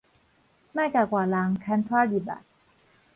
[0.03, 0.15] 莫共外人
[1.57, 2.41] 牽拖入來